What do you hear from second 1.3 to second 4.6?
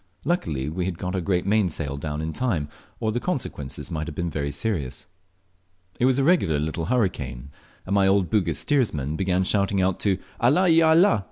mainsail down in time, or the consequences might have been